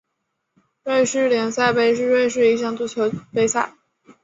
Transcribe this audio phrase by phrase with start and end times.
[0.83, 3.75] 瑞士联赛杯是瑞士一项足球杯赛。